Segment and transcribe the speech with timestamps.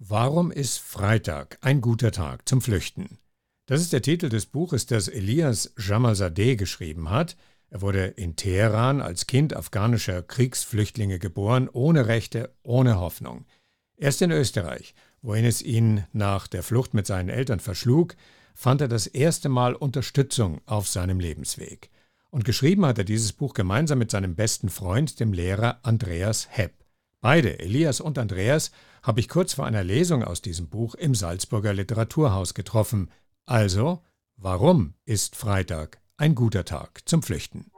[0.00, 3.18] Warum ist Freitag ein guter Tag zum Flüchten?
[3.66, 7.36] Das ist der Titel des Buches, das Elias Jamalzadeh geschrieben hat.
[7.68, 13.44] Er wurde in Teheran als Kind afghanischer Kriegsflüchtlinge geboren, ohne Rechte, ohne Hoffnung.
[13.96, 18.14] Erst in Österreich, wohin es ihn nach der Flucht mit seinen Eltern verschlug,
[18.54, 21.90] fand er das erste Mal Unterstützung auf seinem Lebensweg.
[22.30, 26.84] Und geschrieben hat er dieses Buch gemeinsam mit seinem besten Freund, dem Lehrer Andreas Hepp.
[27.20, 28.70] Beide, Elias und Andreas,
[29.08, 33.10] habe ich kurz vor einer Lesung aus diesem Buch im Salzburger Literaturhaus getroffen.
[33.46, 34.02] Also,
[34.36, 37.70] warum ist Freitag ein guter Tag zum Flüchten?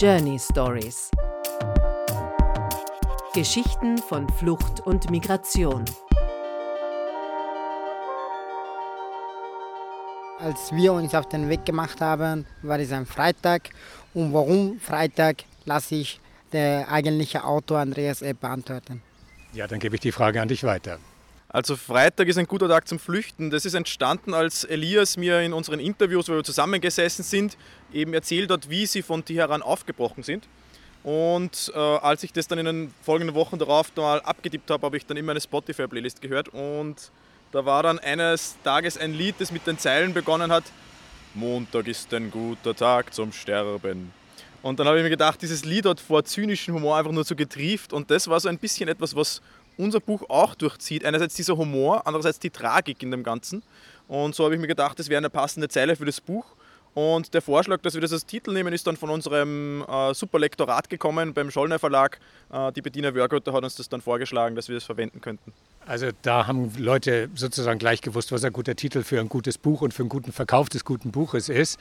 [0.00, 1.12] Journey Stories
[3.34, 5.84] Geschichten von Flucht und Migration.
[10.40, 13.70] Als wir uns auf den Weg gemacht haben, war es ein Freitag.
[14.12, 16.20] Und warum Freitag, lasse ich
[16.52, 19.02] der eigentliche Autor Andreas Epp beantworten.
[19.52, 20.98] Ja, dann gebe ich die Frage an dich weiter.
[21.50, 23.50] Also Freitag ist ein guter Tag zum Flüchten.
[23.50, 27.56] Das ist entstanden, als Elias mir in unseren Interviews, wo wir zusammengesessen sind,
[27.92, 30.46] eben erzählt hat, wie sie von Teheran aufgebrochen sind.
[31.04, 34.96] Und äh, als ich das dann in den folgenden Wochen darauf mal abgetippt habe, habe
[34.98, 36.50] ich dann immer eine Spotify-Playlist gehört.
[36.50, 37.10] Und
[37.52, 40.64] da war dann eines Tages ein Lied, das mit den Zeilen begonnen hat.
[41.32, 44.12] Montag ist ein guter Tag zum Sterben.
[44.62, 47.36] Und dann habe ich mir gedacht, dieses Lied hat vor zynischen Humor einfach nur so
[47.36, 47.92] getrieft.
[47.92, 49.40] Und das war so ein bisschen etwas, was
[49.76, 51.04] unser Buch auch durchzieht.
[51.04, 53.62] Einerseits dieser Humor, andererseits die Tragik in dem Ganzen.
[54.08, 56.44] Und so habe ich mir gedacht, das wäre eine passende Zeile für das Buch.
[56.94, 60.90] Und der Vorschlag, dass wir das als Titel nehmen, ist dann von unserem äh, Superlektorat
[60.90, 62.18] gekommen beim Schollner Verlag.
[62.50, 65.52] Äh, die Bettina Wörgother hat uns das dann vorgeschlagen, dass wir das verwenden könnten.
[65.86, 69.80] Also da haben Leute sozusagen gleich gewusst, was ein guter Titel für ein gutes Buch
[69.80, 71.78] und für einen guten Verkauf des guten Buches ist.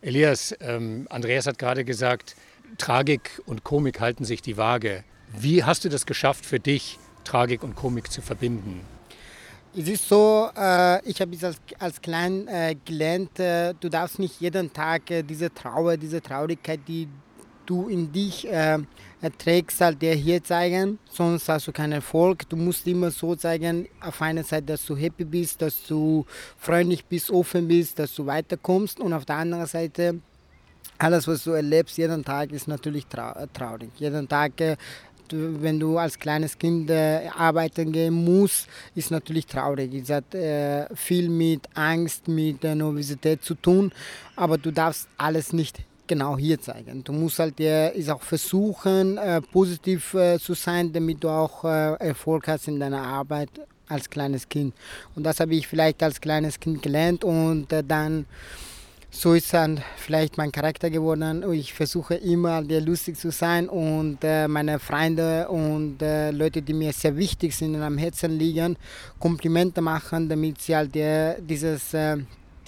[0.00, 2.36] Elias, ähm, Andreas hat gerade gesagt,
[2.76, 5.02] Tragik und Komik halten sich die Waage.
[5.36, 8.80] Wie hast du das geschafft für dich, Tragik und Komik zu verbinden?
[9.76, 14.18] Es ist so, äh, ich habe es als, als klein äh, gelernt, äh, du darfst
[14.18, 17.06] nicht jeden Tag äh, diese Trauer, diese Traurigkeit, die
[17.68, 18.78] du in dich äh,
[19.38, 22.48] trägst, halt der hier zeigen, sonst hast du keinen Erfolg.
[22.48, 26.24] Du musst immer so zeigen, auf einer Seite, dass du happy bist, dass du
[26.58, 30.20] freundlich bist, offen bist, dass du weiterkommst und auf der anderen Seite
[31.00, 33.90] alles, was du erlebst, jeden Tag ist natürlich trau traurig.
[33.98, 34.76] Jeden Tag äh,
[35.32, 39.92] wenn du als kleines Kind äh, arbeiten gehen musst, ist natürlich traurig.
[39.94, 43.92] Es hat äh, viel mit Angst, mit äh, Nervosität zu tun,
[44.36, 47.04] aber du darfst alles nicht genau hier zeigen.
[47.04, 51.64] Du musst halt äh, ist auch versuchen, äh, positiv äh, zu sein, damit du auch
[51.64, 53.50] äh, Erfolg hast in deiner Arbeit
[53.86, 54.74] als kleines Kind.
[55.14, 58.26] Und das habe ich vielleicht als kleines Kind gelernt und äh, dann
[59.10, 61.42] so ist dann vielleicht mein Charakter geworden.
[61.52, 66.92] Ich versuche immer der lustig zu sein und äh, meine Freunde und Leute, die mir
[66.92, 68.76] sehr wichtig sind und am Herzen liegen,
[69.18, 71.94] Komplimente machen, damit sie halt dieses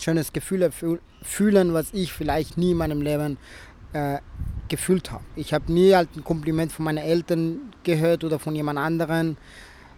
[0.03, 0.71] schönes Gefühl
[1.23, 3.39] fühlen, was ich vielleicht nie in meinem Leben
[3.93, 4.19] äh,
[4.69, 5.25] gefühlt habe.
[5.37, 9.37] Ich habe nie halt ein Kompliment von meinen Eltern gehört oder von jemand anderem.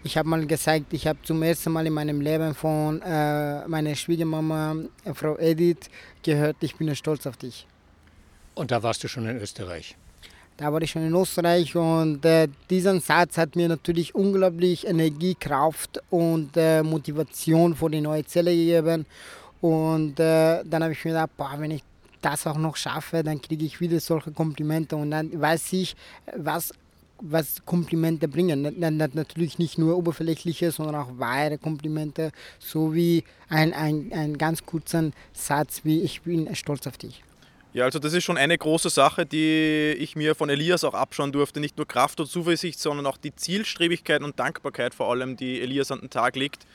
[0.05, 3.95] Ich habe mal gesagt, ich habe zum ersten Mal in meinem Leben von äh, meiner
[3.95, 5.89] Schwiegermama, äh, Frau Edith,
[6.25, 7.67] gehört, ich bin stolz auf dich.
[8.55, 9.97] Und da warst du schon in Österreich?
[10.57, 15.35] Da war ich schon in Österreich und äh, dieser Satz hat mir natürlich unglaublich Energie,
[15.35, 19.07] Kraft und äh, Motivation für die neue Zelle gegeben.
[19.63, 21.85] Und äh, dann habe ich mir gedacht, boah, wenn ich
[22.21, 25.95] das auch noch schaffe, dann kriege ich wieder solche Komplimente und dann weiß ich,
[26.37, 26.73] was,
[27.21, 28.75] was Komplimente bringen.
[28.79, 35.13] Natürlich nicht nur oberflächliche, sondern auch wahre Komplimente, so wie ein, ein, ein ganz kurzen
[35.33, 37.23] Satz wie ich bin stolz auf dich.
[37.73, 41.31] Ja, also das ist schon eine große Sache, die ich mir von Elias auch abschauen
[41.33, 41.61] durfte.
[41.61, 45.91] Nicht nur Kraft und Zuversicht, sondern auch die Zielstrebigkeit und Dankbarkeit vor allem, die Elias
[45.93, 46.67] an den Tag legt.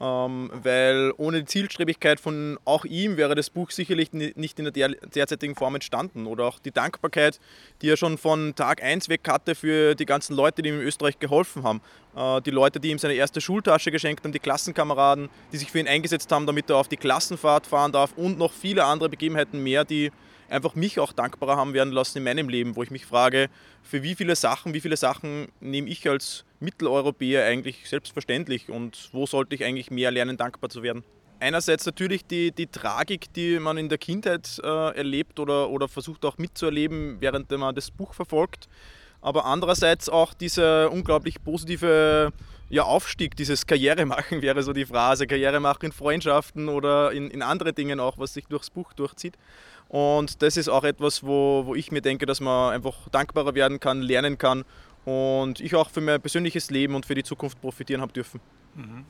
[0.00, 4.88] Ähm, weil ohne die Zielstrebigkeit von auch ihm wäre das Buch sicherlich nicht in der
[4.88, 6.26] derzeitigen Form entstanden.
[6.26, 7.38] Oder auch die Dankbarkeit,
[7.80, 10.86] die er schon von Tag 1 weg hatte für die ganzen Leute, die ihm in
[10.86, 11.80] Österreich geholfen haben.
[12.16, 15.78] Äh, die Leute, die ihm seine erste Schultasche geschenkt haben, die Klassenkameraden, die sich für
[15.78, 19.62] ihn eingesetzt haben, damit er auf die Klassenfahrt fahren darf und noch viele andere Begebenheiten
[19.62, 20.10] mehr, die
[20.48, 23.48] einfach mich auch dankbarer haben werden lassen in meinem Leben, wo ich mich frage,
[23.82, 29.26] für wie viele Sachen, wie viele Sachen nehme ich als Mitteleuropäer eigentlich selbstverständlich und wo
[29.26, 31.04] sollte ich eigentlich mehr lernen, dankbar zu werden?
[31.40, 36.24] Einerseits natürlich die, die Tragik, die man in der Kindheit äh, erlebt oder, oder versucht
[36.24, 38.68] auch mitzuerleben, während man das Buch verfolgt.
[39.20, 42.32] Aber andererseits auch dieser unglaublich positive
[42.74, 47.72] ja, Aufstieg, dieses Karrieremachen wäre so die Phrase, Karrieremachen in Freundschaften oder in, in andere
[47.72, 49.34] Dingen auch, was sich durchs Buch durchzieht.
[49.88, 53.78] Und das ist auch etwas, wo, wo ich mir denke, dass man einfach dankbarer werden
[53.78, 54.64] kann, lernen kann
[55.04, 58.40] und ich auch für mein persönliches Leben und für die Zukunft profitieren habe dürfen.
[58.74, 59.04] Mhm.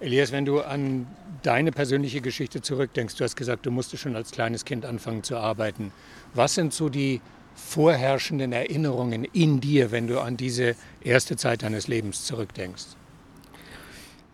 [0.00, 1.06] Elias, wenn du an
[1.42, 5.36] deine persönliche Geschichte zurückdenkst, du hast gesagt, du musstest schon als kleines Kind anfangen zu
[5.36, 5.92] arbeiten.
[6.32, 7.20] Was sind so die
[7.56, 12.86] vorherrschenden Erinnerungen in dir, wenn du an diese erste Zeit deines Lebens zurückdenkst?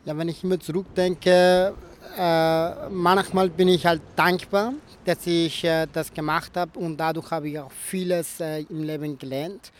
[0.05, 1.73] Ja, wenn ich immer zurückdenke,
[2.19, 4.75] äh, manchmal bin ich halt dankbar,
[5.05, 9.19] dass ich äh, das gemacht habe und dadurch habe ich auch vieles äh, im Leben
[9.19, 9.73] gelernt.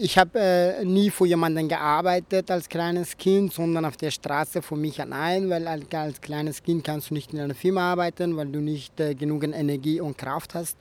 [0.00, 4.76] Ich habe äh, nie für jemanden gearbeitet als kleines Kind, sondern auf der Straße für
[4.76, 8.46] mich allein, weil als, als kleines Kind kannst du nicht in einer Firma arbeiten, weil
[8.46, 10.76] du nicht äh, genügend Energie und Kraft hast.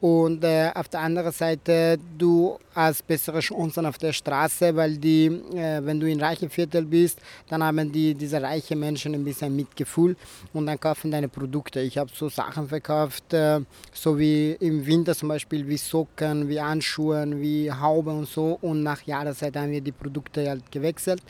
[0.00, 5.26] Und äh, auf der anderen Seite, du hast bessere Chancen auf der Straße, weil die,
[5.26, 7.18] äh, wenn du in reichen Viertel bist,
[7.50, 10.16] dann haben die, diese reichen Menschen ein bisschen Mitgefühl
[10.54, 11.80] und dann kaufen deine Produkte.
[11.80, 13.60] Ich habe so Sachen verkauft, äh,
[13.92, 18.82] so wie im Winter zum Beispiel, wie Socken, wie Handschuhe, wie Haube und so und
[18.82, 21.22] nach Jahreszeit haben wir die Produkte halt gewechselt.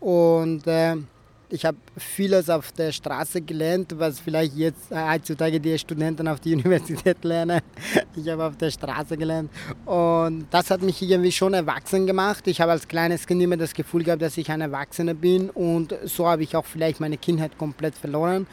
[0.00, 0.96] Und äh,
[1.52, 6.40] ich habe vieles auf der Straße gelernt, was vielleicht jetzt äh, heutzutage die Studenten auf
[6.40, 7.60] der Universität lernen.
[8.14, 9.50] Ich habe auf der Straße gelernt
[9.84, 12.46] und das hat mich irgendwie schon erwachsen gemacht.
[12.46, 15.94] Ich habe als kleines Kind immer das Gefühl gehabt, dass ich ein Erwachsener bin und
[16.04, 18.46] so habe ich auch vielleicht meine Kindheit komplett verloren.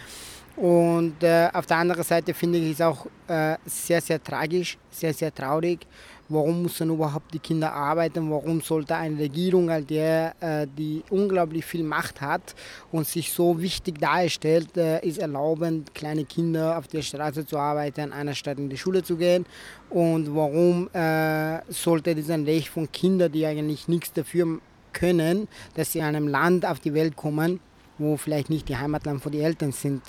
[0.56, 5.14] Und äh, auf der anderen Seite finde ich es auch äh, sehr, sehr tragisch, sehr,
[5.14, 5.86] sehr traurig,
[6.30, 8.30] Warum müssen überhaupt die Kinder arbeiten?
[8.30, 12.54] Warum sollte eine Regierung, die, äh, die unglaublich viel Macht hat
[12.92, 18.12] und sich so wichtig darstellt, äh, ist erlauben, kleine Kinder auf der Straße zu arbeiten,
[18.12, 19.46] einer Stadt in die Schule zu gehen?
[19.90, 24.60] Und warum äh, sollte dieses Recht von Kindern, die eigentlich nichts dafür
[24.92, 27.62] können, dass sie in einem Land auf die Welt kommen,
[27.98, 30.02] wo vielleicht nicht die Heimatland von den Eltern sind?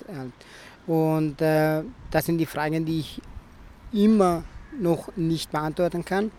[0.88, 3.22] Und äh, das sind die Fragen, die ich
[3.92, 4.42] immer
[4.80, 6.30] noch nicht beantworten kann.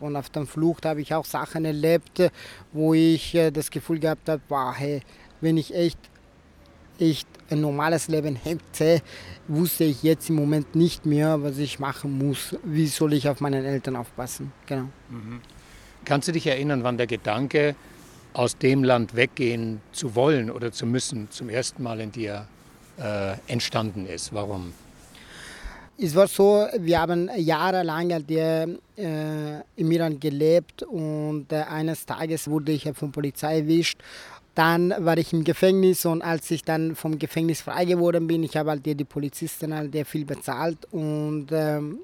[0.00, 2.30] Und auf der Flucht habe ich auch Sachen erlebt,
[2.72, 5.02] wo ich äh, das Gefühl gehabt habe, wow, hey,
[5.40, 5.98] wenn ich echt,
[6.98, 9.02] echt ein normales Leben hätte,
[9.48, 12.56] wusste ich jetzt im Moment nicht mehr, was ich machen muss.
[12.62, 14.52] Wie soll ich auf meine Eltern aufpassen?
[14.66, 14.88] Genau.
[15.08, 15.40] Mhm.
[16.04, 17.74] Kannst du dich erinnern, wann der Gedanke,
[18.34, 22.46] aus dem Land weggehen zu wollen oder zu müssen, zum ersten Mal in dir
[22.98, 24.32] äh, entstanden ist?
[24.32, 24.72] Warum?
[26.00, 28.62] Es war so, wir haben jahrelang halt, äh,
[29.74, 34.00] im Iran gelebt und äh, eines Tages wurde ich von Polizei erwischt.
[34.54, 38.56] Dann war ich im Gefängnis und als ich dann vom Gefängnis frei geworden bin, ich
[38.56, 41.98] habe halt die Polizisten halt viel bezahlt und ähm,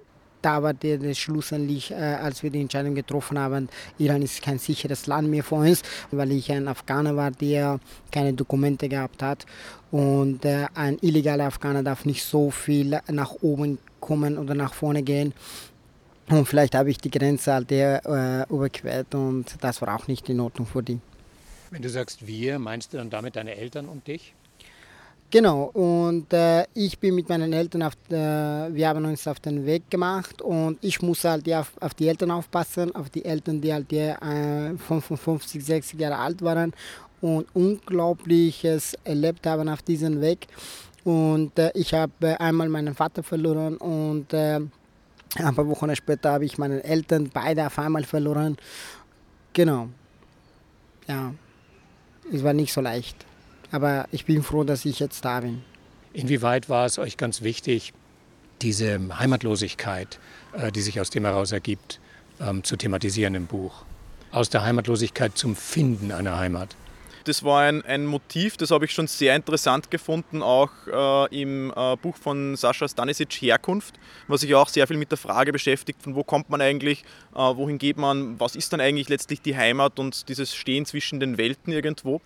[0.44, 3.68] da war der, der schlussendlich, äh, als wir die Entscheidung getroffen haben,
[3.98, 7.80] Iran ist kein sicheres Land mehr für uns, weil ich ein Afghaner war, der
[8.10, 9.46] keine Dokumente gehabt hat.
[9.90, 15.02] Und äh, ein illegaler Afghaner darf nicht so viel nach oben kommen oder nach vorne
[15.02, 15.32] gehen.
[16.28, 20.28] Und vielleicht habe ich die Grenze halt der, äh, überquert und das war auch nicht
[20.28, 20.98] in Ordnung für die.
[21.70, 24.34] Wenn du sagst wir, meinst du dann damit deine Eltern und dich?
[25.34, 29.66] Genau, und äh, ich bin mit meinen Eltern, auf, äh, wir haben uns auf den
[29.66, 33.72] Weg gemacht und ich muss halt auf, auf die Eltern aufpassen, auf die Eltern, die
[33.72, 36.72] halt die, äh, 55, 60 Jahre alt waren
[37.20, 40.46] und Unglaubliches erlebt haben auf diesem Weg.
[41.02, 46.44] Und äh, ich habe einmal meinen Vater verloren und äh, ein paar Wochen später habe
[46.44, 48.56] ich meine Eltern beide auf einmal verloren.
[49.52, 49.88] Genau.
[51.08, 51.34] Ja,
[52.32, 53.26] es war nicht so leicht.
[53.74, 55.64] Aber ich bin froh, dass ich jetzt da bin.
[56.12, 57.92] Inwieweit war es euch ganz wichtig,
[58.62, 60.20] diese Heimatlosigkeit,
[60.52, 61.98] äh, die sich aus dem heraus ergibt,
[62.40, 63.84] ähm, zu thematisieren im Buch?
[64.30, 66.76] Aus der Heimatlosigkeit zum Finden einer Heimat?
[67.24, 71.72] Das war ein, ein Motiv, das habe ich schon sehr interessant gefunden, auch äh, im
[71.74, 73.96] äh, Buch von Sascha Stanisic Herkunft,
[74.28, 77.02] was sich auch sehr viel mit der Frage beschäftigt, von wo kommt man eigentlich,
[77.34, 81.18] äh, wohin geht man, was ist dann eigentlich letztlich die Heimat und dieses Stehen zwischen
[81.18, 82.20] den Welten irgendwo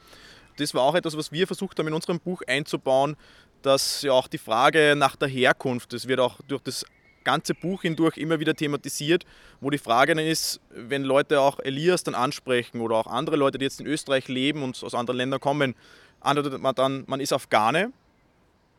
[0.59, 3.17] das war auch etwas, was wir versucht haben in unserem Buch einzubauen,
[3.63, 6.85] dass ja auch die Frage nach der Herkunft, das wird auch durch das
[7.25, 9.25] ganze Buch hindurch immer wieder thematisiert,
[9.61, 13.59] wo die Frage dann ist, wenn Leute auch Elias dann ansprechen oder auch andere Leute,
[13.59, 15.75] die jetzt in Österreich leben und aus anderen Ländern kommen,
[16.21, 17.93] antwortet man dann, man ist Afghane,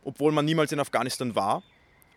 [0.03, 1.63] obwohl man niemals in Afghanistan war.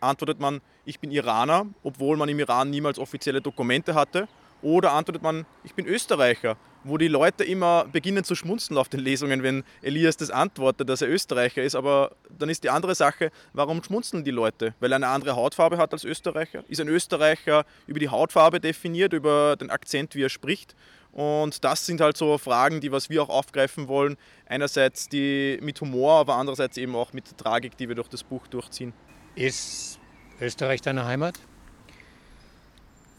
[0.00, 4.26] Antwortet man, ich bin Iraner, obwohl man im Iran niemals offizielle Dokumente hatte.
[4.62, 9.00] Oder antwortet man, ich bin Österreicher, wo die Leute immer beginnen zu schmunzeln auf den
[9.00, 11.74] Lesungen, wenn Elias das antwortet, dass er Österreicher ist.
[11.74, 14.74] Aber dann ist die andere Sache, warum schmunzeln die Leute?
[14.80, 16.64] Weil er eine andere Hautfarbe hat als Österreicher?
[16.68, 20.74] Ist ein Österreicher über die Hautfarbe definiert, über den Akzent, wie er spricht?
[21.12, 24.16] Und das sind halt so Fragen, die was wir auch aufgreifen wollen.
[24.46, 28.46] Einerseits die mit Humor, aber andererseits eben auch mit Tragik, die wir durch das Buch
[28.46, 28.94] durchziehen.
[29.34, 29.98] Ist
[30.40, 31.38] Österreich deine Heimat?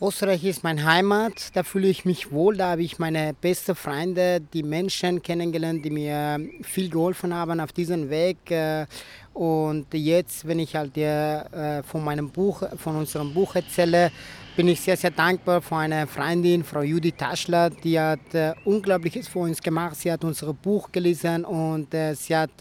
[0.04, 4.42] Österreich ist meine Heimat, da fühle ich mich wohl, da habe ich meine besten Freunde,
[4.42, 8.52] die Menschen kennengelernt, die mir viel geholfen haben auf diesem Weg.
[8.52, 8.86] Äh,
[9.34, 14.12] und jetzt, wenn ich halt äh, von meinem Buch, von unserem Buch erzähle,
[14.58, 19.30] bin ich sehr, sehr dankbar für eine Freundin, Frau Judith Taschler, die hat äh, Unglaubliches
[19.30, 19.96] für uns gemacht.
[19.96, 22.52] Sie hat unser Buch gelesen und sie hat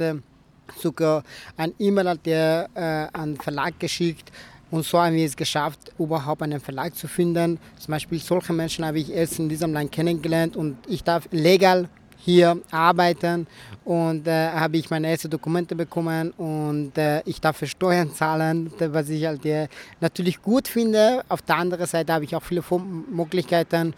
[0.76, 1.24] sogar
[1.56, 4.30] ein E-Mail an den Verlag geschickt,
[4.72, 7.58] und so haben wir es geschafft, überhaupt einen Verlag zu finden.
[7.78, 11.88] Zum Beispiel solche Menschen habe ich erst in diesem Land kennengelernt und ich darf legal
[12.16, 13.46] hier arbeiten
[13.84, 18.72] und äh, habe ich meine ersten Dokumente bekommen und äh, ich darf für Steuern zahlen,
[18.78, 19.68] was ich halt äh,
[20.00, 21.22] natürlich gut finde.
[21.28, 22.62] Auf der anderen Seite habe ich auch viele
[23.10, 23.92] Möglichkeiten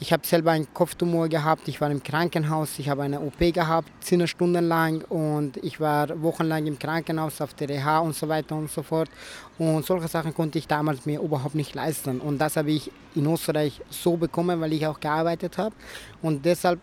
[0.00, 3.88] ich habe selber einen Kopftumor gehabt, ich war im Krankenhaus, ich habe eine OP gehabt,
[4.00, 8.54] zehn Stunden lang und ich war wochenlang im Krankenhaus auf der Reha und so weiter
[8.54, 9.10] und so fort.
[9.58, 12.20] Und solche Sachen konnte ich damals mir überhaupt nicht leisten.
[12.20, 15.74] Und das habe ich in Österreich so bekommen, weil ich auch gearbeitet habe.
[16.22, 16.78] Und deshalb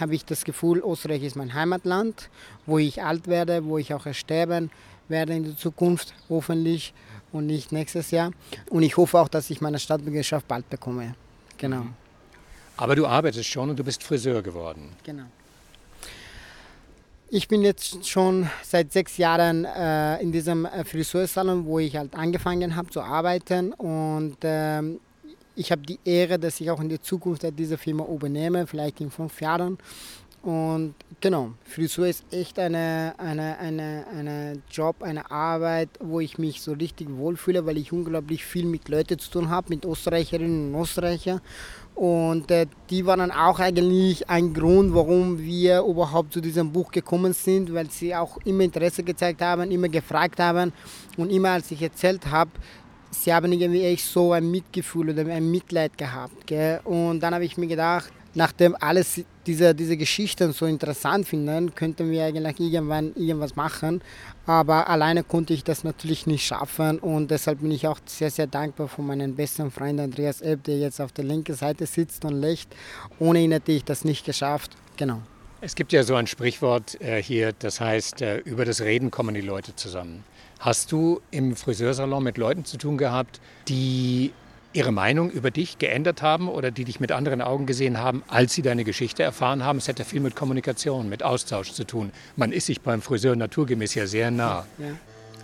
[0.00, 2.28] habe ich das Gefühl, Österreich ist mein Heimatland,
[2.66, 4.70] wo ich alt werde, wo ich auch sterben
[5.06, 6.92] werde in der Zukunft, hoffentlich
[7.30, 8.32] und nicht nächstes Jahr.
[8.68, 11.14] Und ich hoffe auch, dass ich meine Stadtbürgerschaft bald bekomme.
[11.56, 11.86] Genau.
[12.78, 14.92] Aber du arbeitest schon und du bist Friseur geworden.
[15.04, 15.24] Genau.
[17.30, 22.14] Ich bin jetzt schon seit sechs Jahren äh, in diesem äh, Friseursalon, wo ich halt
[22.14, 23.72] angefangen habe zu arbeiten.
[23.74, 25.00] Und ähm,
[25.54, 29.10] ich habe die Ehre, dass ich auch in der Zukunft diese Firma übernehme, vielleicht in
[29.10, 29.76] fünf Jahren.
[30.40, 36.62] Und genau, Frisur ist echt eine, eine, eine, eine Job, eine Arbeit, wo ich mich
[36.62, 40.80] so richtig wohlfühle, weil ich unglaublich viel mit Leuten zu tun habe, mit Österreicherinnen und
[40.80, 41.40] Österreichern.
[41.98, 47.32] Und äh, die waren auch eigentlich ein Grund, warum wir überhaupt zu diesem Buch gekommen
[47.32, 50.72] sind, weil sie auch immer Interesse gezeigt haben, immer gefragt haben
[51.16, 52.52] und immer als ich erzählt habe,
[53.10, 56.46] sie haben irgendwie echt so ein Mitgefühl oder ein Mitleid gehabt.
[56.46, 56.78] Gell?
[56.84, 62.10] Und dann habe ich mir gedacht, nachdem alles diese, diese Geschichten so interessant finden, könnten
[62.10, 64.02] wir eigentlich irgendwann irgendwas machen.
[64.46, 68.46] Aber alleine konnte ich das natürlich nicht schaffen und deshalb bin ich auch sehr, sehr
[68.46, 72.40] dankbar für meinen besten Freund Andreas Epp, der jetzt auf der linken Seite sitzt und
[72.40, 72.74] lächelt.
[73.18, 74.76] Ohne ihn hätte ich das nicht geschafft.
[74.96, 75.20] Genau.
[75.60, 79.34] Es gibt ja so ein Sprichwort äh, hier, das heißt, äh, über das Reden kommen
[79.34, 80.22] die Leute zusammen.
[80.60, 84.32] Hast du im Friseursalon mit Leuten zu tun gehabt, die
[84.72, 88.54] ihre Meinung über dich geändert haben oder die dich mit anderen Augen gesehen haben, als
[88.54, 89.78] sie deine Geschichte erfahren haben.
[89.78, 92.12] Es hätte viel mit Kommunikation, mit Austausch zu tun.
[92.36, 94.66] Man ist sich beim Friseur naturgemäß ja sehr nah.
[94.78, 94.86] Ja.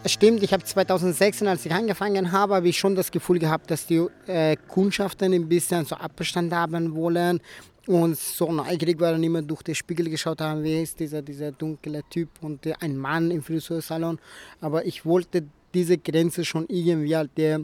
[0.07, 3.71] Es stimmt, ich habe 2016, als ich angefangen habe, habe ich schon das Gefühl gehabt,
[3.71, 7.41] dass die äh, Kundschaften ein bisschen so Abstand haben wollen
[7.87, 12.03] und so neugierig waren, immer durch den Spiegel geschaut haben, wie ist dieser, dieser dunkle
[12.11, 14.19] Typ und äh, ein Mann im Friseursalon.
[14.61, 17.63] Aber ich wollte diese Grenze schon irgendwie halt der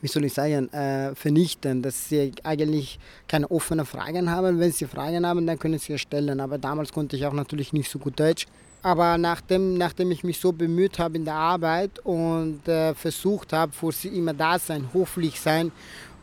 [0.00, 4.58] wie soll ich sagen, äh, vernichten, dass sie eigentlich keine offenen Fragen haben.
[4.58, 6.40] Wenn sie Fragen haben, dann können sie stellen.
[6.40, 8.46] Aber damals konnte ich auch natürlich nicht so gut Deutsch.
[8.82, 13.72] Aber nachdem, nachdem ich mich so bemüht habe in der Arbeit und äh, versucht habe,
[13.72, 15.70] für sie immer da sein, höflich sein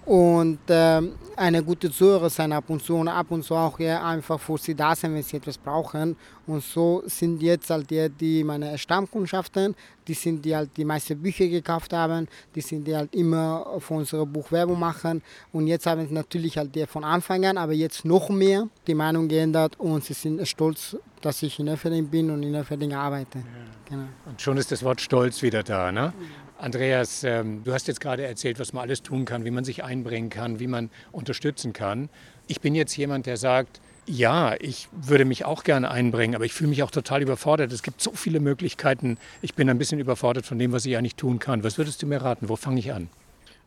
[0.08, 1.02] und äh,
[1.36, 4.58] eine gute Zuhörer sein ab und zu und ab und zu auch ja, einfach für
[4.58, 6.16] sie da sein, wenn sie etwas brauchen.
[6.46, 9.76] Und so sind jetzt halt die, die meine Stammkundschaften,
[10.08, 13.96] die sind die halt die meisten Bücher gekauft haben, die sind die halt immer für
[13.96, 15.22] unsere Buch Werbung machen.
[15.52, 18.96] Und jetzt haben sie natürlich halt die von Anfang an, aber jetzt noch mehr die
[18.96, 23.40] Meinung geändert und sie sind stolz, dass ich in Öfferding bin und in Öfferding arbeite.
[23.40, 23.44] Ja.
[23.90, 24.08] Genau.
[24.26, 26.14] Und schon ist das Wort Stolz wieder da, ne?
[26.60, 29.84] Andreas, ähm, du hast jetzt gerade erzählt, was man alles tun kann, wie man sich
[29.84, 32.10] einbringen kann, wie man unterstützen kann.
[32.48, 36.54] Ich bin jetzt jemand, der sagt, ja, ich würde mich auch gerne einbringen, aber ich
[36.54, 37.72] fühle mich auch total überfordert.
[37.72, 39.18] Es gibt so viele Möglichkeiten.
[39.42, 41.64] Ich bin ein bisschen überfordert von dem, was ich eigentlich tun kann.
[41.64, 42.50] Was würdest du mir raten?
[42.50, 43.10] Wo fange ich an?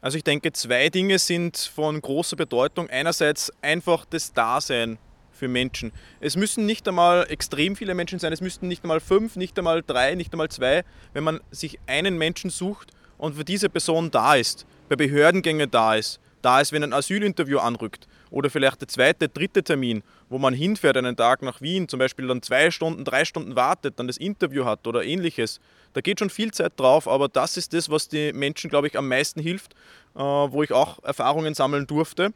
[0.00, 2.88] Also ich denke, zwei Dinge sind von großer Bedeutung.
[2.88, 4.98] Einerseits einfach das Dasein
[5.40, 5.90] für Menschen.
[6.20, 9.82] Es müssen nicht einmal extrem viele Menschen sein, es müssten nicht einmal fünf, nicht einmal
[9.82, 10.84] drei, nicht einmal zwei.
[11.14, 15.96] Wenn man sich einen Menschen sucht und für diese Person da ist, bei Behördengängen da
[15.96, 20.54] ist, da ist, wenn ein Asylinterview anrückt oder vielleicht der zweite, dritte Termin, wo man
[20.54, 24.16] hinfährt einen Tag nach Wien, zum Beispiel dann zwei Stunden, drei Stunden wartet, dann das
[24.16, 25.60] Interview hat oder ähnliches.
[25.94, 28.96] Da geht schon viel Zeit drauf, aber das ist das, was die Menschen, glaube ich,
[28.96, 29.74] am meisten hilft,
[30.14, 32.32] äh, wo ich auch Erfahrungen sammeln durfte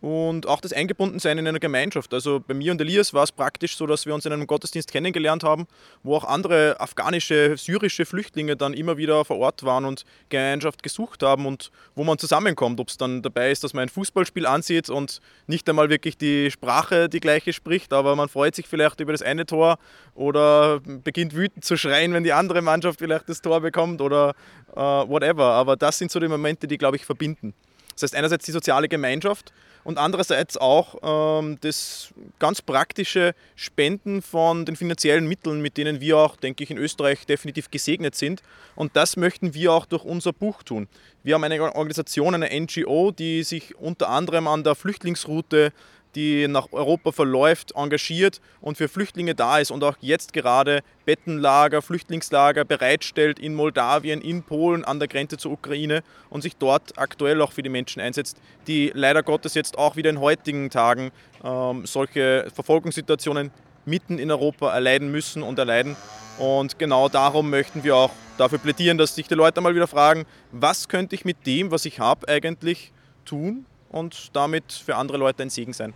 [0.00, 2.14] und auch das Eingebundensein in einer Gemeinschaft.
[2.14, 4.90] Also bei mir und Elias war es praktisch so, dass wir uns in einem Gottesdienst
[4.90, 5.66] kennengelernt haben,
[6.02, 11.22] wo auch andere afghanische, syrische Flüchtlinge dann immer wieder vor Ort waren und Gemeinschaft gesucht
[11.22, 12.80] haben und wo man zusammenkommt.
[12.80, 16.50] Ob es dann dabei ist, dass man ein Fußballspiel ansieht und nicht einmal wirklich die
[16.50, 19.78] Sprache die gleiche spricht, aber man freut sich vielleicht über das eine Tor
[20.14, 24.34] oder beginnt wütend zu schreien, wenn die andere Mannschaft vielleicht das Tor bekommt oder
[24.74, 25.44] uh, whatever.
[25.44, 27.54] Aber das sind so die Momente, die, glaube ich, verbinden
[28.00, 29.52] Das heißt einerseits die soziale Gemeinschaft
[29.84, 36.18] und andererseits auch ähm, das ganz praktische Spenden von den finanziellen Mitteln, mit denen wir
[36.18, 38.42] auch, denke ich, in Österreich definitiv gesegnet sind.
[38.74, 40.88] Und das möchten wir auch durch unser Buch tun.
[41.22, 45.72] Wir haben eine Organisation, eine NGO, die sich unter anderem an der Flüchtlingsroute
[46.14, 51.82] die nach Europa verläuft, engagiert und für Flüchtlinge da ist und auch jetzt gerade Bettenlager,
[51.82, 57.40] Flüchtlingslager bereitstellt in Moldawien, in Polen, an der Grenze zur Ukraine und sich dort aktuell
[57.42, 61.10] auch für die Menschen einsetzt, die leider Gottes jetzt auch wieder in heutigen Tagen
[61.44, 63.50] ähm, solche Verfolgungssituationen
[63.84, 65.96] mitten in Europa erleiden müssen und erleiden.
[66.38, 70.24] Und genau darum möchten wir auch dafür plädieren, dass sich die Leute mal wieder fragen,
[70.52, 72.92] was könnte ich mit dem, was ich habe, eigentlich
[73.24, 75.92] tun und damit für andere Leute ein Segen sein.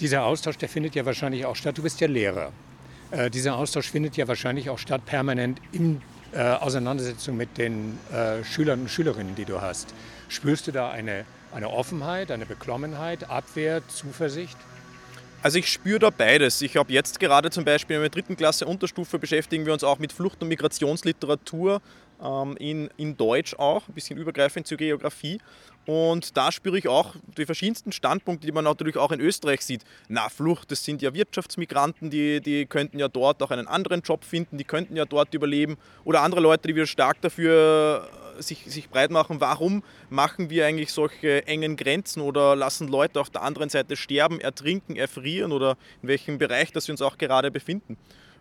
[0.00, 1.76] Dieser Austausch, der findet ja wahrscheinlich auch statt.
[1.76, 2.52] Du bist ja Lehrer.
[3.10, 6.00] Äh, dieser Austausch findet ja wahrscheinlich auch statt permanent in
[6.32, 9.92] äh, Auseinandersetzung mit den äh, Schülern und Schülerinnen, die du hast.
[10.28, 14.56] Spürst du da eine, eine Offenheit, eine Beklommenheit, Abwehr, Zuversicht?
[15.42, 16.60] Also ich spüre da beides.
[16.60, 19.98] Ich habe jetzt gerade zum Beispiel in der dritten Klasse Unterstufe beschäftigen wir uns auch
[19.98, 21.80] mit Flucht- und Migrationsliteratur
[22.22, 25.40] ähm, in, in Deutsch auch, ein bisschen übergreifend zur Geografie.
[25.86, 29.82] Und da spüre ich auch die verschiedensten Standpunkte, die man natürlich auch in Österreich sieht.
[30.08, 34.24] Na, Flucht, das sind ja Wirtschaftsmigranten, die, die könnten ja dort auch einen anderen Job
[34.24, 35.78] finden, die könnten ja dort überleben.
[36.04, 38.06] Oder andere Leute, die wieder stark dafür
[38.42, 43.30] sich, sich breit machen, warum machen wir eigentlich solche engen Grenzen oder lassen Leute auf
[43.30, 47.50] der anderen Seite sterben, ertrinken, erfrieren oder in welchem Bereich das wir uns auch gerade
[47.50, 47.96] befinden.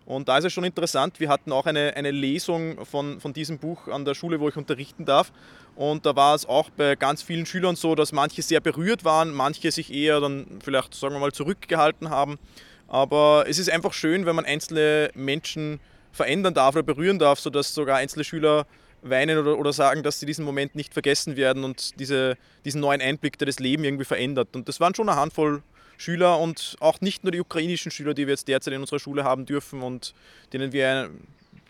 [0.05, 3.59] Und da ist es schon interessant, wir hatten auch eine, eine Lesung von, von diesem
[3.59, 5.31] Buch an der Schule, wo ich unterrichten darf.
[5.75, 9.31] Und da war es auch bei ganz vielen Schülern so, dass manche sehr berührt waren,
[9.31, 12.39] manche sich eher dann vielleicht, sagen wir mal, zurückgehalten haben.
[12.87, 15.79] Aber es ist einfach schön, wenn man einzelne Menschen
[16.11, 18.65] verändern darf oder berühren darf, sodass sogar einzelne Schüler
[19.01, 23.01] weinen oder, oder sagen, dass sie diesen Moment nicht vergessen werden und diese, diesen neuen
[23.01, 24.55] Einblick, der das Leben irgendwie verändert.
[24.55, 25.63] Und das waren schon eine Handvoll
[25.99, 29.25] Schüler und auch nicht nur die ukrainischen Schüler, die wir jetzt derzeit in unserer Schule
[29.25, 30.13] haben dürfen und
[30.53, 31.09] denen wir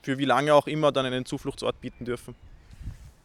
[0.03, 2.35] für wie lange auch immer dann einen Zufluchtsort bieten dürfen.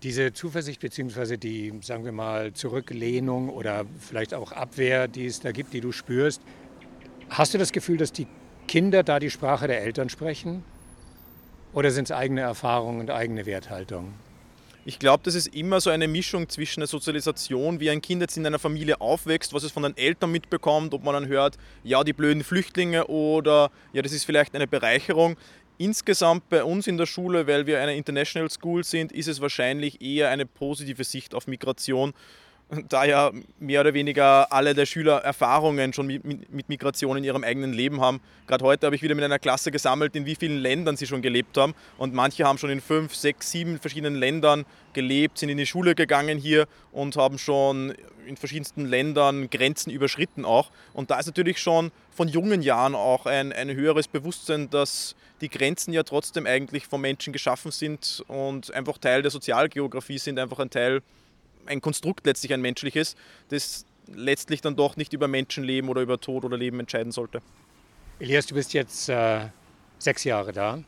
[0.02, 1.36] Diese Zuversicht bzw.
[1.36, 5.92] die, sagen wir mal, Zurücklehnung oder vielleicht auch Abwehr, die es da gibt, die du
[5.92, 6.40] spürst,
[7.28, 8.26] hast du das Gefühl, dass die
[8.66, 10.64] Kinder da die Sprache der Eltern sprechen?
[11.74, 14.14] Oder sind es eigene Erfahrungen und eigene Werthaltung?
[14.86, 18.36] Ich glaube, das ist immer so eine Mischung zwischen der Sozialisation, wie ein Kind jetzt
[18.36, 22.04] in einer Familie aufwächst, was es von den Eltern mitbekommt, ob man dann hört, ja,
[22.04, 25.36] die blöden Flüchtlinge oder ja, das ist vielleicht eine Bereicherung.
[25.76, 30.00] Insgesamt bei uns in der Schule, weil wir eine International School sind, ist es wahrscheinlich
[30.00, 32.12] eher eine positive Sicht auf Migration
[32.88, 37.72] da ja mehr oder weniger alle der Schüler Erfahrungen schon mit, Migration in ihrem eigenen
[37.72, 38.20] Leben haben.
[38.46, 41.22] Gerade heute habe ich wieder mit einer Klasse gesammelt, in wie vielen Ländern sie schon
[41.22, 41.74] gelebt haben.
[41.98, 45.94] Und manche haben schon in fünf, sechs, sieben verschiedenen Ländern gelebt, sind in die Schule
[45.94, 47.94] gegangen hier und haben schon
[48.26, 50.70] in verschiedensten Ländern Grenzen überschritten auch.
[50.92, 55.48] Und da ist natürlich schon von jungen Jahren auch ein, ein höheres Bewusstsein, dass die
[55.48, 60.58] Grenzen ja trotzdem eigentlich von Menschen geschaffen sind und einfach Teil der Sozialgeografie sind, einfach
[60.58, 61.02] ein Teil
[61.66, 63.16] ein Konstrukt letztlich ein menschliches,
[63.48, 67.40] das letztlich dann doch nicht über Menschenleben oder über Tod oder Leben entscheiden sollte.
[68.18, 69.48] Elias, du bist jetzt äh,
[69.98, 70.82] sechs Jahre da.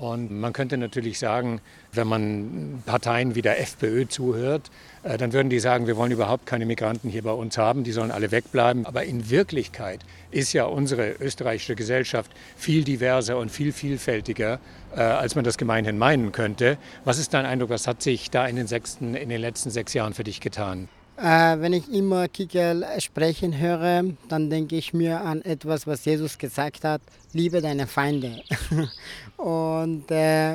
[0.00, 1.60] Und man könnte natürlich sagen,
[1.92, 4.70] wenn man Parteien wie der FPÖ zuhört,
[5.02, 7.92] äh, dann würden die sagen, wir wollen überhaupt keine Migranten hier bei uns haben, die
[7.92, 8.86] sollen alle wegbleiben.
[8.86, 14.58] Aber in Wirklichkeit ist ja unsere österreichische Gesellschaft viel diverser und viel vielfältiger,
[14.96, 16.78] äh, als man das gemeinhin meinen könnte.
[17.04, 19.92] Was ist dein Eindruck, was hat sich da in den, sechsten, in den letzten sechs
[19.92, 20.88] Jahren für dich getan?
[21.22, 26.38] Äh, wenn ich immer Kickel sprechen höre, dann denke ich mir an etwas, was Jesus
[26.38, 27.02] gesagt hat,
[27.34, 28.42] liebe deine Feinde.
[29.36, 30.54] und äh,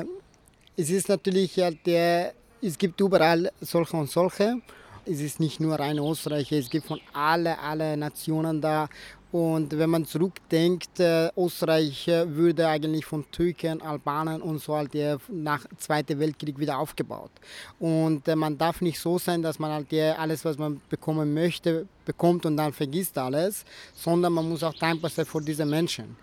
[0.76, 4.56] es ist natürlich, halt der, es gibt überall solche und solche.
[5.04, 8.88] Es ist nicht nur rein Österreicher, es gibt von alle, alle Nationen da
[9.32, 14.92] und wenn man zurückdenkt, äh, Österreich würde eigentlich von Türken, Albanern und so halt
[15.28, 17.32] nach Zweiten Weltkrieg wieder aufgebaut.
[17.78, 21.86] Und äh, man darf nicht so sein, dass man halt alles, was man bekommen möchte,
[22.04, 26.16] bekommt und dann vergisst alles, sondern man muss auch dankbar sein für diese Menschen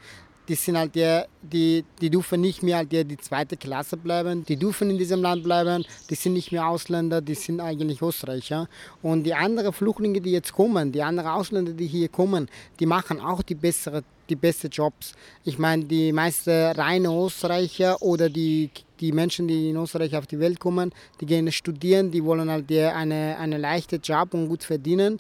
[0.47, 4.45] die sind halt die, die, die dürfen nicht mehr halt die, die zweite Klasse bleiben,
[4.45, 8.67] die dürfen in diesem Land bleiben, die sind nicht mehr Ausländer, die sind eigentlich Österreicher.
[9.01, 13.19] Und die anderen Flüchtlinge, die jetzt kommen, die anderen Ausländer, die hier kommen, die machen
[13.21, 15.13] auch die bessere die besten Jobs.
[15.43, 20.39] Ich meine, die meisten reine Österreicher oder die, die Menschen, die in Österreich auf die
[20.39, 25.19] Welt kommen, die gehen studieren, die wollen halt eine, eine leichte Job und gut verdienen.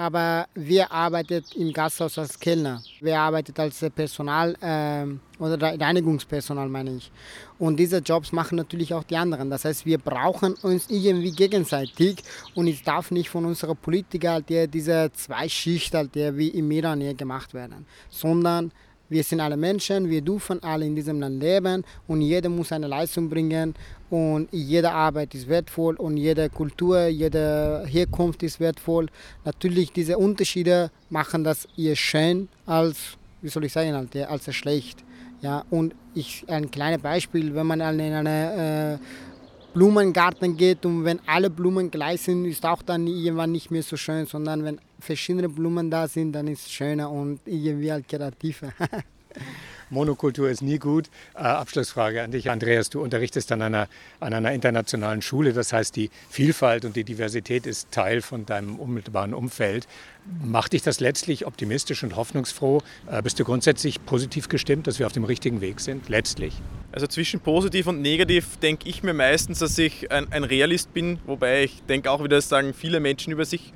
[0.00, 2.82] Aber wer arbeitet im Gasthaus als Kellner?
[3.02, 5.04] Wer arbeitet als Personal äh,
[5.42, 7.12] oder Reinigungspersonal, meine ich.
[7.58, 9.50] Und diese Jobs machen natürlich auch die anderen.
[9.50, 14.66] Das heißt, wir brauchen uns irgendwie gegenseitig und es darf nicht von unserer Politiker der
[14.66, 18.72] diese zwei Schichten halt, wie im Iran hier gemacht werden, sondern
[19.10, 22.86] wir sind alle Menschen, wir dürfen alle in diesem Land leben und jeder muss eine
[22.86, 23.74] Leistung bringen
[24.08, 29.08] und jede Arbeit ist wertvoll und jede Kultur, jede Herkunft ist wertvoll.
[29.44, 35.04] Natürlich diese Unterschiede machen das eher schön als, wie soll ich sagen, als schlecht.
[35.42, 38.98] Ja, und ich, ein kleines Beispiel, wenn man in einen äh,
[39.72, 43.96] Blumengarten geht und wenn alle Blumen gleich sind, ist auch dann irgendwann nicht mehr so
[43.96, 48.72] schön, sondern wenn verschiedene Blumen da sind, dann ist es schöner und irgendwie halt kreativer.
[49.90, 51.08] Monokultur ist nie gut.
[51.34, 52.90] Äh, Abschlussfrage an dich, Andreas.
[52.90, 53.88] Du unterrichtest an einer,
[54.20, 55.52] an einer internationalen Schule.
[55.52, 59.88] Das heißt, die Vielfalt und die Diversität ist Teil von deinem unmittelbaren Umfeld.
[60.44, 62.82] Macht dich das letztlich optimistisch und hoffnungsfroh?
[63.10, 66.08] Äh, bist du grundsätzlich positiv gestimmt, dass wir auf dem richtigen Weg sind?
[66.08, 66.54] Letztlich.
[66.92, 71.18] Also zwischen positiv und negativ denke ich mir meistens, dass ich ein, ein Realist bin.
[71.26, 73.72] Wobei ich denke auch wieder, das sagen viele Menschen über sich.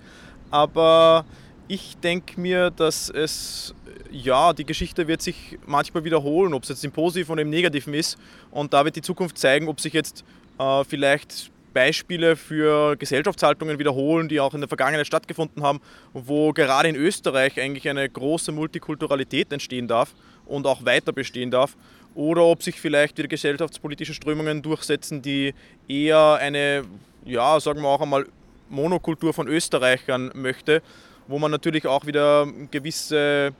[0.50, 1.24] Aber
[1.66, 3.74] ich denke mir, dass es,
[4.10, 7.94] ja, die Geschichte wird sich manchmal wiederholen, ob es jetzt im Positiven oder im Negativen
[7.94, 8.18] ist.
[8.50, 10.24] Und da wird die Zukunft zeigen, ob sich jetzt
[10.58, 15.80] äh, vielleicht Beispiele für Gesellschaftshaltungen wiederholen, die auch in der Vergangenheit stattgefunden haben,
[16.12, 20.14] wo gerade in Österreich eigentlich eine große Multikulturalität entstehen darf
[20.46, 21.76] und auch weiter bestehen darf.
[22.14, 25.52] Oder ob sich vielleicht wieder gesellschaftspolitische Strömungen durchsetzen, die
[25.88, 26.84] eher eine,
[27.24, 28.26] ja, sagen wir auch einmal,
[28.70, 30.80] Monokultur von Österreichern möchte,
[31.26, 33.52] wo man natürlich auch wieder gewisse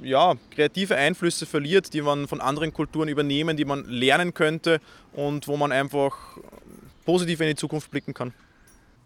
[0.00, 4.80] ja, kreative Einflüsse verliert, die man von anderen Kulturen übernehmen, die man lernen könnte
[5.12, 6.38] und wo man einfach
[7.04, 8.32] positiv in die Zukunft blicken kann.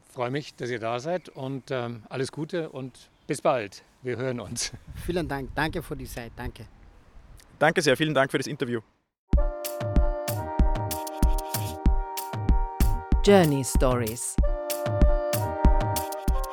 [0.09, 3.83] Ich freue mich, dass ihr da seid und ähm, alles Gute und bis bald.
[4.03, 4.73] Wir hören uns.
[5.05, 5.51] Vielen Dank.
[5.55, 6.33] Danke für die Zeit.
[6.37, 6.67] Danke.
[7.59, 7.97] Danke sehr.
[7.97, 8.81] Vielen Dank für das Interview.
[13.25, 14.37] Journey Stories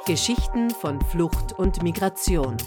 [0.06, 2.58] Geschichten von Flucht und Migration.